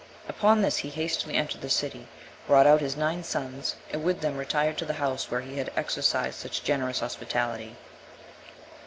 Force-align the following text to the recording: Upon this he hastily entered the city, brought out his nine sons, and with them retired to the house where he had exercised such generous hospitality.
Upon 0.27 0.63
this 0.63 0.77
he 0.77 0.89
hastily 0.89 1.35
entered 1.35 1.61
the 1.61 1.69
city, 1.69 2.07
brought 2.47 2.65
out 2.65 2.81
his 2.81 2.97
nine 2.97 3.23
sons, 3.23 3.75
and 3.91 4.03
with 4.03 4.21
them 4.21 4.35
retired 4.35 4.79
to 4.79 4.85
the 4.85 4.93
house 4.95 5.29
where 5.29 5.41
he 5.41 5.59
had 5.59 5.71
exercised 5.75 6.39
such 6.39 6.63
generous 6.63 7.01
hospitality. 7.01 7.75